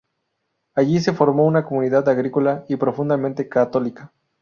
[0.73, 4.11] Allí se formó una comunidad agrícola y profundamente católica.